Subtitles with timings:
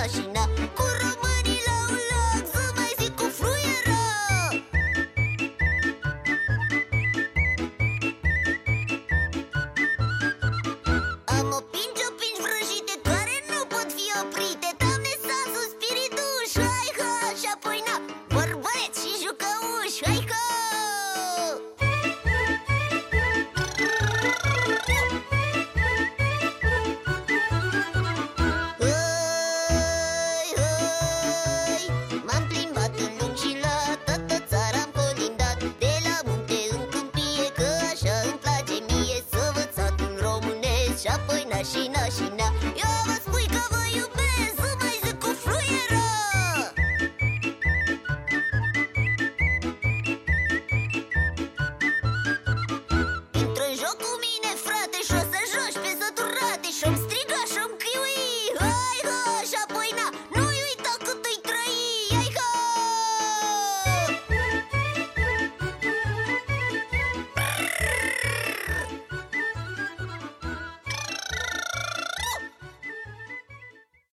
[0.00, 0.42] mașină
[0.76, 2.69] Cu românii la un loc